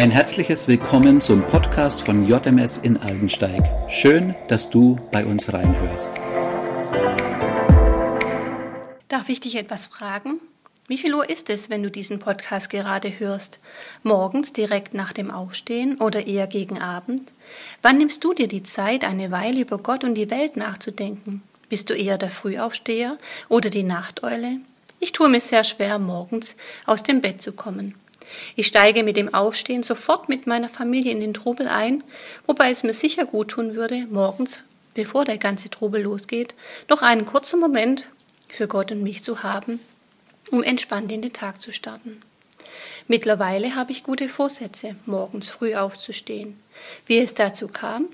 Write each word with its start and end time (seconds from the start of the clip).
Ein 0.00 0.10
herzliches 0.10 0.66
Willkommen 0.66 1.20
zum 1.20 1.42
Podcast 1.42 2.00
von 2.00 2.24
JMS 2.24 2.78
in 2.78 2.96
Aldensteig. 2.96 3.62
Schön, 3.90 4.34
dass 4.48 4.70
du 4.70 4.96
bei 5.12 5.26
uns 5.26 5.52
reinhörst. 5.52 6.10
Darf 9.08 9.28
ich 9.28 9.40
dich 9.40 9.56
etwas 9.56 9.84
fragen? 9.84 10.40
Wie 10.88 10.96
viel 10.96 11.14
Uhr 11.14 11.28
ist 11.28 11.50
es, 11.50 11.68
wenn 11.68 11.82
du 11.82 11.90
diesen 11.90 12.18
Podcast 12.18 12.70
gerade 12.70 13.20
hörst? 13.20 13.58
Morgens 14.02 14.54
direkt 14.54 14.94
nach 14.94 15.12
dem 15.12 15.30
Aufstehen 15.30 15.98
oder 15.98 16.26
eher 16.26 16.46
gegen 16.46 16.80
Abend? 16.80 17.30
Wann 17.82 17.98
nimmst 17.98 18.24
du 18.24 18.32
dir 18.32 18.48
die 18.48 18.62
Zeit, 18.62 19.04
eine 19.04 19.30
Weile 19.30 19.60
über 19.60 19.76
Gott 19.76 20.02
und 20.02 20.14
die 20.14 20.30
Welt 20.30 20.56
nachzudenken? 20.56 21.42
Bist 21.68 21.90
du 21.90 21.94
eher 21.94 22.16
der 22.16 22.30
Frühaufsteher 22.30 23.18
oder 23.50 23.68
die 23.68 23.82
Nachteule? 23.82 24.60
Ich 24.98 25.12
tue 25.12 25.28
mir 25.28 25.42
sehr 25.42 25.62
schwer, 25.62 25.98
morgens 25.98 26.56
aus 26.86 27.02
dem 27.02 27.20
Bett 27.20 27.42
zu 27.42 27.52
kommen. 27.52 27.96
Ich 28.56 28.66
steige 28.66 29.02
mit 29.02 29.16
dem 29.16 29.34
Aufstehen 29.34 29.82
sofort 29.82 30.28
mit 30.28 30.46
meiner 30.46 30.68
Familie 30.68 31.12
in 31.12 31.20
den 31.20 31.34
Trubel 31.34 31.68
ein, 31.68 32.02
wobei 32.46 32.70
es 32.70 32.82
mir 32.82 32.94
sicher 32.94 33.24
gut 33.24 33.48
tun 33.48 33.74
würde, 33.74 34.06
morgens, 34.10 34.62
bevor 34.94 35.24
der 35.24 35.38
ganze 35.38 35.70
Trubel 35.70 36.02
losgeht, 36.02 36.54
noch 36.88 37.02
einen 37.02 37.26
kurzen 37.26 37.60
Moment 37.60 38.06
für 38.48 38.68
Gott 38.68 38.92
und 38.92 39.02
mich 39.02 39.22
zu 39.22 39.42
haben, 39.42 39.80
um 40.50 40.62
entspannt 40.62 41.10
in 41.12 41.22
den 41.22 41.32
Tag 41.32 41.60
zu 41.60 41.72
starten. 41.72 42.22
Mittlerweile 43.08 43.74
habe 43.74 43.92
ich 43.92 44.04
gute 44.04 44.28
Vorsätze, 44.28 44.94
morgens 45.06 45.48
früh 45.48 45.74
aufzustehen. 45.74 46.60
Wie 47.06 47.18
es 47.18 47.34
dazu 47.34 47.68
kam? 47.68 48.06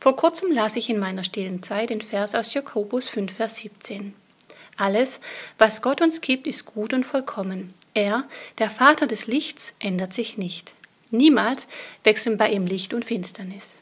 Vor 0.00 0.16
kurzem 0.16 0.50
las 0.50 0.74
ich 0.74 0.90
in 0.90 0.98
meiner 0.98 1.22
stillen 1.22 1.62
Zeit 1.62 1.90
den 1.90 2.00
Vers 2.00 2.34
aus 2.34 2.54
Jakobus 2.54 3.08
5, 3.08 3.32
Vers 3.32 3.56
17. 3.56 4.14
Alles, 4.76 5.20
was 5.58 5.82
Gott 5.82 6.00
uns 6.00 6.20
gibt, 6.20 6.48
ist 6.48 6.64
gut 6.64 6.92
und 6.92 7.04
vollkommen. 7.04 7.72
Er, 7.94 8.24
der 8.58 8.70
Vater 8.70 9.06
des 9.06 9.26
Lichts, 9.26 9.74
ändert 9.78 10.12
sich 10.12 10.38
nicht. 10.38 10.72
Niemals 11.10 11.66
wechseln 12.04 12.38
bei 12.38 12.50
ihm 12.50 12.66
Licht 12.66 12.94
und 12.94 13.04
Finsternis. 13.04 13.76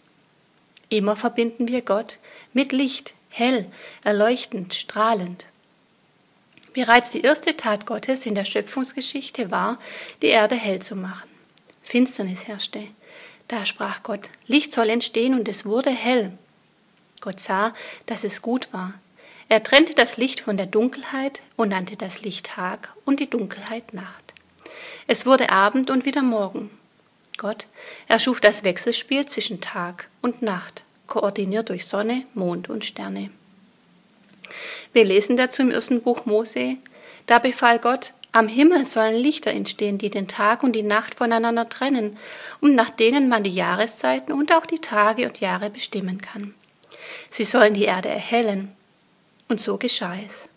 Immer 0.88 1.14
verbinden 1.14 1.68
wir 1.68 1.82
Gott 1.82 2.18
mit 2.52 2.72
Licht, 2.72 3.14
hell, 3.32 3.70
erleuchtend, 4.02 4.74
strahlend. 4.74 5.46
Bereits 6.72 7.12
die 7.12 7.20
erste 7.20 7.56
Tat 7.56 7.86
Gottes 7.86 8.26
in 8.26 8.34
der 8.34 8.44
Schöpfungsgeschichte 8.44 9.50
war, 9.50 9.78
die 10.22 10.28
Erde 10.28 10.56
hell 10.56 10.82
zu 10.82 10.96
machen. 10.96 11.28
Finsternis 11.82 12.48
herrschte. 12.48 12.84
Da 13.48 13.66
sprach 13.66 14.02
Gott, 14.02 14.28
Licht 14.46 14.72
soll 14.72 14.90
entstehen 14.90 15.34
und 15.34 15.48
es 15.48 15.64
wurde 15.64 15.90
hell. 15.90 16.32
Gott 17.20 17.40
sah, 17.40 17.74
dass 18.06 18.24
es 18.24 18.42
gut 18.42 18.72
war. 18.72 18.94
Er 19.50 19.64
trennte 19.64 19.96
das 19.96 20.16
Licht 20.16 20.38
von 20.38 20.56
der 20.56 20.66
Dunkelheit 20.66 21.42
und 21.56 21.70
nannte 21.70 21.96
das 21.96 22.22
Licht 22.22 22.46
Tag 22.46 22.94
und 23.04 23.18
die 23.18 23.28
Dunkelheit 23.28 23.92
Nacht. 23.92 24.32
Es 25.08 25.26
wurde 25.26 25.50
Abend 25.50 25.90
und 25.90 26.04
wieder 26.04 26.22
Morgen. 26.22 26.70
Gott 27.36 27.66
erschuf 28.06 28.40
das 28.40 28.62
Wechselspiel 28.62 29.26
zwischen 29.26 29.60
Tag 29.60 30.08
und 30.22 30.40
Nacht, 30.40 30.84
koordiniert 31.08 31.68
durch 31.68 31.86
Sonne, 31.86 32.22
Mond 32.32 32.70
und 32.70 32.84
Sterne. 32.84 33.30
Wir 34.92 35.04
lesen 35.04 35.36
dazu 35.36 35.62
im 35.62 35.72
ersten 35.72 36.00
Buch 36.00 36.26
Mose, 36.26 36.76
da 37.26 37.40
befahl 37.40 37.80
Gott, 37.80 38.12
am 38.30 38.46
Himmel 38.46 38.86
sollen 38.86 39.16
Lichter 39.16 39.50
entstehen, 39.50 39.98
die 39.98 40.10
den 40.10 40.28
Tag 40.28 40.62
und 40.62 40.76
die 40.76 40.84
Nacht 40.84 41.16
voneinander 41.16 41.68
trennen 41.68 42.16
und 42.60 42.76
nach 42.76 42.90
denen 42.90 43.28
man 43.28 43.42
die 43.42 43.50
Jahreszeiten 43.50 44.32
und 44.32 44.52
auch 44.52 44.66
die 44.66 44.78
Tage 44.78 45.26
und 45.26 45.40
Jahre 45.40 45.70
bestimmen 45.70 46.20
kann. 46.20 46.54
Sie 47.30 47.42
sollen 47.42 47.74
die 47.74 47.86
Erde 47.86 48.10
erhellen 48.10 48.76
und 49.50 49.60
so 49.60 49.76
geschah 49.76 50.16
es. 50.26 50.48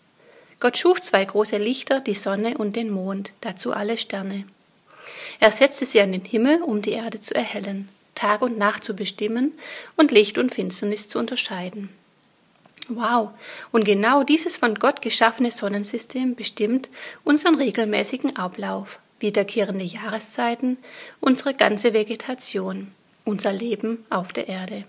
Gott 0.60 0.76
schuf 0.78 1.00
zwei 1.00 1.24
große 1.24 1.58
Lichter, 1.58 2.00
die 2.00 2.14
Sonne 2.14 2.56
und 2.56 2.76
den 2.76 2.90
Mond, 2.90 3.32
dazu 3.40 3.72
alle 3.72 3.98
Sterne. 3.98 4.44
Er 5.40 5.50
setzte 5.50 5.84
sie 5.84 6.00
an 6.00 6.12
den 6.12 6.24
Himmel, 6.24 6.62
um 6.62 6.80
die 6.80 6.92
Erde 6.92 7.20
zu 7.20 7.34
erhellen, 7.34 7.88
Tag 8.14 8.40
und 8.40 8.56
Nacht 8.56 8.84
zu 8.84 8.94
bestimmen 8.94 9.52
und 9.96 10.12
Licht 10.12 10.38
und 10.38 10.54
Finsternis 10.54 11.08
zu 11.08 11.18
unterscheiden. 11.18 11.90
Wow, 12.88 13.30
und 13.72 13.84
genau 13.84 14.24
dieses 14.24 14.56
von 14.56 14.74
Gott 14.74 15.00
geschaffene 15.00 15.50
Sonnensystem 15.50 16.34
bestimmt 16.34 16.88
unseren 17.24 17.54
regelmäßigen 17.54 18.36
Ablauf, 18.36 18.98
wiederkehrende 19.20 19.84
Jahreszeiten, 19.84 20.76
unsere 21.20 21.54
ganze 21.54 21.94
Vegetation, 21.94 22.92
unser 23.24 23.52
Leben 23.52 24.04
auf 24.10 24.32
der 24.32 24.48
Erde. 24.48 24.84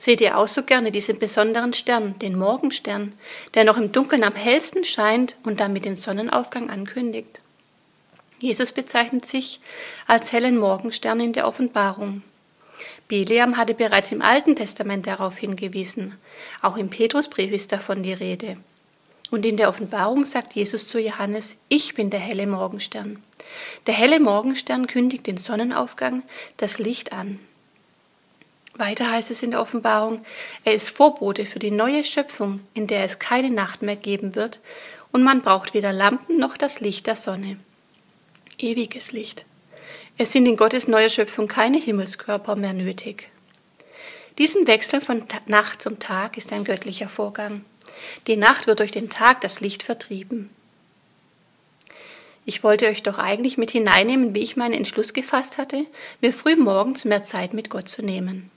Seht 0.00 0.22
ihr 0.22 0.38
auch 0.38 0.48
so 0.48 0.62
gerne 0.62 0.90
diesen 0.90 1.18
besonderen 1.18 1.74
Stern, 1.74 2.18
den 2.20 2.38
Morgenstern, 2.38 3.12
der 3.52 3.64
noch 3.64 3.76
im 3.76 3.92
Dunkeln 3.92 4.24
am 4.24 4.34
hellsten 4.34 4.82
scheint 4.82 5.36
und 5.42 5.60
damit 5.60 5.84
den 5.84 5.94
Sonnenaufgang 5.94 6.70
ankündigt? 6.70 7.42
Jesus 8.38 8.72
bezeichnet 8.72 9.26
sich 9.26 9.60
als 10.06 10.32
hellen 10.32 10.56
Morgenstern 10.56 11.20
in 11.20 11.34
der 11.34 11.46
Offenbarung. 11.46 12.22
Bileam 13.08 13.58
hatte 13.58 13.74
bereits 13.74 14.10
im 14.10 14.22
Alten 14.22 14.56
Testament 14.56 15.06
darauf 15.06 15.36
hingewiesen. 15.36 16.16
Auch 16.62 16.78
im 16.78 16.88
Petrusbrief 16.88 17.52
ist 17.52 17.70
davon 17.70 18.02
die 18.02 18.14
Rede. 18.14 18.56
Und 19.30 19.44
in 19.44 19.58
der 19.58 19.68
Offenbarung 19.68 20.24
sagt 20.24 20.54
Jesus 20.54 20.88
zu 20.88 20.98
Johannes, 20.98 21.58
ich 21.68 21.92
bin 21.92 22.08
der 22.08 22.20
helle 22.20 22.46
Morgenstern. 22.46 23.22
Der 23.86 23.92
helle 23.92 24.18
Morgenstern 24.18 24.86
kündigt 24.86 25.26
den 25.26 25.36
Sonnenaufgang, 25.36 26.22
das 26.56 26.78
Licht 26.78 27.12
an. 27.12 27.38
Weiter 28.80 29.10
heißt 29.10 29.30
es 29.30 29.42
in 29.42 29.52
der 29.52 29.60
Offenbarung, 29.60 30.24
er 30.64 30.74
ist 30.74 30.90
Vorbote 30.90 31.46
für 31.46 31.58
die 31.58 31.70
neue 31.70 32.02
Schöpfung, 32.02 32.60
in 32.74 32.86
der 32.86 33.04
es 33.04 33.18
keine 33.18 33.50
Nacht 33.50 33.82
mehr 33.82 33.96
geben 33.96 34.34
wird, 34.34 34.58
und 35.12 35.22
man 35.22 35.42
braucht 35.42 35.74
weder 35.74 35.92
Lampen 35.92 36.38
noch 36.38 36.56
das 36.56 36.80
Licht 36.80 37.06
der 37.06 37.16
Sonne. 37.16 37.58
Ewiges 38.58 39.12
Licht. 39.12 39.44
Es 40.18 40.32
sind 40.32 40.46
in 40.46 40.56
Gottes 40.56 40.88
neuer 40.88 41.08
Schöpfung 41.08 41.48
keine 41.48 41.78
Himmelskörper 41.78 42.56
mehr 42.56 42.72
nötig. 42.72 43.30
Diesen 44.38 44.66
Wechsel 44.66 45.00
von 45.00 45.24
Nacht 45.46 45.82
zum 45.82 45.98
Tag 45.98 46.36
ist 46.36 46.52
ein 46.52 46.64
göttlicher 46.64 47.08
Vorgang. 47.08 47.64
Die 48.26 48.36
Nacht 48.36 48.66
wird 48.66 48.80
durch 48.80 48.90
den 48.90 49.10
Tag 49.10 49.40
das 49.40 49.60
Licht 49.60 49.82
vertrieben. 49.82 50.50
Ich 52.46 52.64
wollte 52.64 52.86
euch 52.86 53.02
doch 53.02 53.18
eigentlich 53.18 53.58
mit 53.58 53.70
hineinnehmen, 53.70 54.34
wie 54.34 54.40
ich 54.40 54.56
meinen 54.56 54.74
Entschluss 54.74 55.12
gefasst 55.12 55.58
hatte, 55.58 55.86
mir 56.20 56.32
früh 56.32 56.56
morgens 56.56 57.04
mehr 57.04 57.22
Zeit 57.22 57.52
mit 57.52 57.70
Gott 57.70 57.88
zu 57.88 58.02
nehmen. 58.02 58.50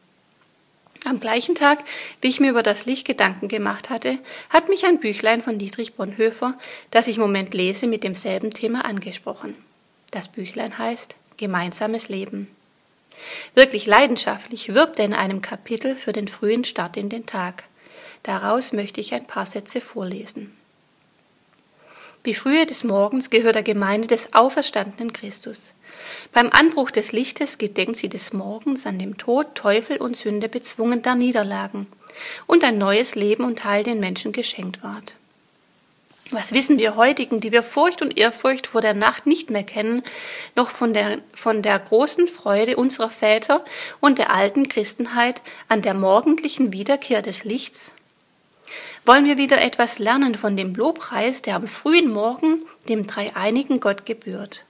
Am 1.05 1.19
gleichen 1.19 1.55
Tag, 1.55 1.83
wie 2.21 2.29
ich 2.29 2.39
mir 2.39 2.51
über 2.51 2.63
das 2.63 2.85
Licht 2.85 3.05
Gedanken 3.05 3.49
gemacht 3.49 3.89
hatte, 3.89 4.19
hat 4.49 4.69
mich 4.69 4.85
ein 4.85 4.99
Büchlein 4.99 5.41
von 5.41 5.57
Dietrich 5.57 5.95
Bonhoeffer, 5.95 6.57
das 6.91 7.07
ich 7.07 7.17
im 7.17 7.23
Moment 7.23 7.53
lese, 7.53 7.87
mit 7.87 8.03
demselben 8.03 8.51
Thema 8.51 8.85
angesprochen. 8.85 9.55
Das 10.11 10.29
Büchlein 10.29 10.77
heißt 10.77 11.15
Gemeinsames 11.35 12.07
Leben. 12.07 12.47
Wirklich 13.53 13.85
leidenschaftlich 13.85 14.73
wirbt 14.73 14.99
er 14.99 15.05
in 15.05 15.13
einem 15.13 15.41
Kapitel 15.41 15.95
für 15.95 16.13
den 16.13 16.29
frühen 16.29 16.63
Start 16.63 16.95
in 16.95 17.09
den 17.09 17.25
Tag. 17.25 17.65
Daraus 18.23 18.71
möchte 18.71 19.01
ich 19.01 19.13
ein 19.13 19.27
paar 19.27 19.45
Sätze 19.45 19.81
vorlesen. 19.81 20.55
Wie 22.23 22.33
frühe 22.33 22.65
des 22.65 22.85
Morgens 22.85 23.29
gehört 23.29 23.55
der 23.55 23.63
Gemeinde 23.63 24.07
des 24.07 24.33
auferstandenen 24.33 25.11
Christus. 25.11 25.73
Beim 26.31 26.49
Anbruch 26.51 26.89
des 26.89 27.11
Lichtes 27.11 27.57
gedenkt 27.57 27.97
sie 27.97 28.07
des 28.07 28.31
Morgens, 28.31 28.85
an 28.85 28.97
dem 28.97 29.17
Tod, 29.17 29.55
Teufel 29.55 29.97
und 29.97 30.15
Sünde 30.15 30.47
bezwungen 30.47 31.01
da 31.01 31.15
niederlagen 31.15 31.85
und 32.47 32.63
ein 32.63 32.77
neues 32.77 33.15
Leben 33.15 33.43
und 33.43 33.65
Heil 33.65 33.83
den 33.83 33.99
Menschen 33.99 34.31
geschenkt 34.31 34.81
ward. 34.83 35.15
Was 36.31 36.53
wissen 36.53 36.79
wir 36.79 36.95
heutigen, 36.95 37.41
die 37.41 37.51
wir 37.51 37.61
Furcht 37.61 38.01
und 38.01 38.17
Ehrfurcht 38.17 38.67
vor 38.67 38.79
der 38.79 38.93
Nacht 38.93 39.27
nicht 39.27 39.49
mehr 39.49 39.63
kennen, 39.63 40.01
noch 40.55 40.69
von 40.69 40.93
der, 40.93 41.19
von 41.33 41.61
der 41.61 41.77
großen 41.77 42.27
Freude 42.27 42.77
unserer 42.77 43.09
Väter 43.09 43.65
und 43.99 44.17
der 44.17 44.31
alten 44.31 44.69
Christenheit 44.69 45.41
an 45.67 45.81
der 45.81 45.93
morgendlichen 45.93 46.71
Wiederkehr 46.71 47.21
des 47.21 47.43
Lichts? 47.43 47.93
Wollen 49.05 49.25
wir 49.25 49.37
wieder 49.37 49.61
etwas 49.61 49.99
lernen 49.99 50.35
von 50.35 50.55
dem 50.55 50.73
Lobpreis, 50.73 51.41
der 51.41 51.55
am 51.55 51.67
frühen 51.67 52.11
Morgen 52.11 52.65
dem 52.87 53.07
dreieinigen 53.07 53.79
Gott 53.79 54.05
gebührt. 54.05 54.65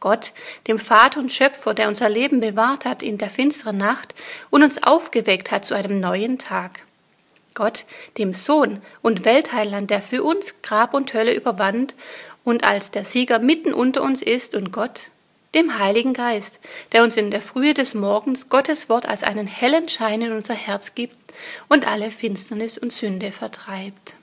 Gott, 0.00 0.32
dem 0.66 0.78
Vater 0.78 1.20
und 1.20 1.32
Schöpfer, 1.32 1.74
der 1.74 1.88
unser 1.88 2.08
Leben 2.08 2.40
bewahrt 2.40 2.84
hat 2.84 3.02
in 3.02 3.18
der 3.18 3.30
finsteren 3.30 3.78
Nacht 3.78 4.14
und 4.50 4.62
uns 4.62 4.82
aufgeweckt 4.82 5.50
hat 5.50 5.64
zu 5.64 5.74
einem 5.74 6.00
neuen 6.00 6.38
Tag. 6.38 6.82
Gott, 7.54 7.86
dem 8.18 8.34
Sohn 8.34 8.82
und 9.02 9.24
Weltheiland, 9.24 9.90
der 9.90 10.02
für 10.02 10.22
uns 10.22 10.54
Grab 10.62 10.92
und 10.92 11.14
Hölle 11.14 11.34
überwand 11.34 11.94
und 12.44 12.64
als 12.64 12.90
der 12.90 13.04
Sieger 13.04 13.38
mitten 13.38 13.72
unter 13.72 14.02
uns 14.02 14.22
ist 14.22 14.54
und 14.54 14.72
Gott, 14.72 15.10
dem 15.56 15.78
Heiligen 15.78 16.12
Geist, 16.12 16.60
der 16.92 17.02
uns 17.02 17.16
in 17.16 17.30
der 17.30 17.40
Frühe 17.40 17.74
des 17.74 17.94
Morgens 17.94 18.48
Gottes 18.48 18.88
Wort 18.88 19.08
als 19.08 19.22
einen 19.22 19.46
hellen 19.46 19.88
Schein 19.88 20.20
in 20.22 20.32
unser 20.32 20.54
Herz 20.54 20.94
gibt 20.94 21.16
und 21.68 21.88
alle 21.88 22.10
Finsternis 22.10 22.78
und 22.78 22.92
Sünde 22.92 23.32
vertreibt. 23.32 24.14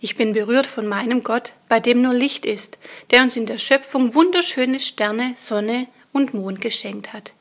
Ich 0.00 0.14
bin 0.14 0.32
berührt 0.32 0.66
von 0.66 0.86
meinem 0.86 1.22
Gott, 1.22 1.52
bei 1.68 1.78
dem 1.78 2.00
nur 2.00 2.14
Licht 2.14 2.46
ist, 2.46 2.78
der 3.10 3.22
uns 3.22 3.36
in 3.36 3.46
der 3.46 3.58
Schöpfung 3.58 4.14
wunderschöne 4.14 4.80
Sterne, 4.80 5.34
Sonne 5.36 5.86
und 6.12 6.32
Mond 6.32 6.62
geschenkt 6.62 7.12
hat. 7.12 7.34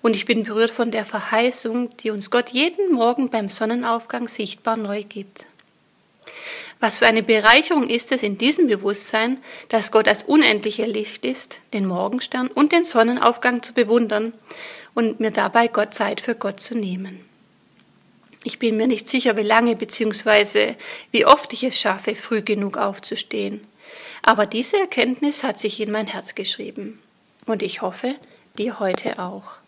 Und 0.00 0.16
ich 0.16 0.24
bin 0.24 0.44
berührt 0.44 0.70
von 0.70 0.90
der 0.90 1.04
Verheißung, 1.04 1.94
die 1.98 2.10
uns 2.10 2.30
Gott 2.30 2.50
jeden 2.50 2.92
Morgen 2.92 3.28
beim 3.28 3.50
Sonnenaufgang 3.50 4.28
sichtbar 4.28 4.76
neu 4.76 5.02
gibt. 5.02 5.46
Was 6.80 6.98
für 6.98 7.06
eine 7.06 7.22
Bereicherung 7.22 7.88
ist 7.88 8.12
es 8.12 8.22
in 8.22 8.36
diesem 8.36 8.66
Bewusstsein, 8.66 9.38
dass 9.68 9.90
Gott 9.90 10.06
das 10.06 10.22
unendliche 10.22 10.86
Licht 10.86 11.24
ist, 11.24 11.60
den 11.72 11.86
Morgenstern 11.86 12.48
und 12.48 12.72
den 12.72 12.84
Sonnenaufgang 12.84 13.62
zu 13.62 13.72
bewundern 13.72 14.34
und 14.94 15.20
mir 15.20 15.30
dabei 15.30 15.68
Gott 15.68 15.94
Zeit 15.94 16.20
für 16.20 16.34
Gott 16.34 16.60
zu 16.60 16.74
nehmen. 16.74 17.24
Ich 18.44 18.58
bin 18.58 18.76
mir 18.76 18.86
nicht 18.86 19.08
sicher, 19.08 19.36
wie 19.36 19.42
lange 19.42 19.74
bzw. 19.74 20.74
wie 21.10 21.26
oft 21.26 21.52
ich 21.52 21.64
es 21.64 21.80
schaffe, 21.80 22.14
früh 22.14 22.42
genug 22.42 22.76
aufzustehen. 22.76 23.66
Aber 24.22 24.46
diese 24.46 24.78
Erkenntnis 24.78 25.42
hat 25.42 25.58
sich 25.58 25.80
in 25.80 25.90
mein 25.90 26.06
Herz 26.06 26.34
geschrieben. 26.34 27.00
Und 27.46 27.62
ich 27.62 27.82
hoffe, 27.82 28.14
dir 28.58 28.78
heute 28.78 29.18
auch. 29.18 29.58